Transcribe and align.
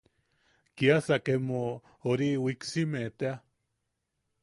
Kiasak 0.77 1.25
emo... 1.35 1.61
ori... 2.13 2.29
wiksiime 2.47 3.07
tea... 3.17 3.35